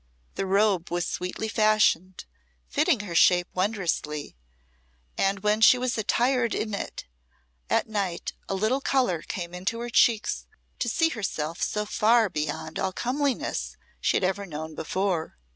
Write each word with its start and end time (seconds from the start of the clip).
The 0.33 0.47
robe 0.47 0.89
was 0.89 1.05
sweetly 1.05 1.47
fashioned, 1.47 2.25
fitting 2.67 3.01
her 3.01 3.13
shape 3.13 3.47
wondrously; 3.53 4.35
and 5.15 5.41
when 5.41 5.61
she 5.61 5.77
was 5.77 5.95
attired 5.95 6.55
in 6.55 6.73
it 6.73 7.05
at 7.69 7.87
night 7.87 8.33
a 8.49 8.55
little 8.55 8.81
colour 8.81 9.21
came 9.21 9.53
into 9.53 9.79
her 9.81 9.91
cheeks 9.91 10.47
to 10.79 10.89
see 10.89 11.09
herself 11.09 11.61
so 11.61 11.85
far 11.85 12.29
beyond 12.29 12.79
all 12.79 12.91
comeliness 12.91 13.77
she 13.99 14.17
had 14.17 14.23
ever 14.23 14.47
known 14.47 14.73
before. 14.73 15.37